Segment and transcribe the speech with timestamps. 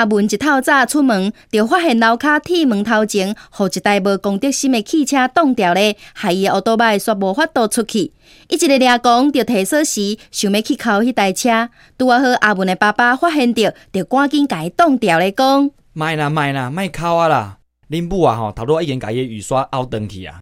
[0.00, 8.14] 阿文一透早出门，就发现楼卡铁门头前，互一台无公德心的汽车挡掉咧，害伊奥多摆煞无法度出去。
[8.48, 11.68] 伊一个掠讲，就提锁匙，想要去敲迄台车，
[11.98, 17.58] 拄啊好阿文的爸爸发现着，就赶紧甲伊挡掉咧，讲：卖啦卖啦，卖敲啊啦！
[17.90, 20.40] 恁母啊吼，头拄已经甲伊雨刷凹断去啊！